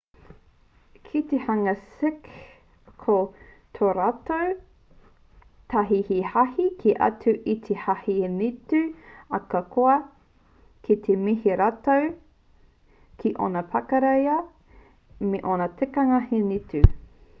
ki 1.07 1.19
te 1.31 1.39
hunga 1.47 1.73
sikh 1.97 2.29
ko 3.03 3.15
tō 3.79 3.89
rātou 3.97 4.55
hāhi 5.73 5.99
he 6.07 6.15
hāhi 6.37 6.63
kē 6.79 6.95
atu 7.09 7.33
i 7.53 7.53
te 7.67 7.77
hāhi 7.83 8.15
hinitū 8.23 8.79
ahakoa 9.41 9.97
kei 10.89 10.97
te 11.09 11.17
mihi 11.27 11.57
rātou 11.63 12.07
ki 13.21 13.33
ōna 13.49 13.63
pakiaka 13.75 14.39
me 15.35 15.43
ōna 15.57 15.69
tikanga 15.83 16.19
hinitū 16.33 16.83